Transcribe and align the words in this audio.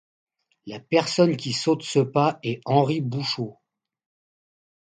La 0.65 0.79
personne 0.79 1.37
qui 1.37 1.53
saute 1.53 1.83
ce 1.83 1.99
pas 1.99 2.39
est 2.41 2.59
Henri 2.65 3.01
Bouchot. 3.01 3.59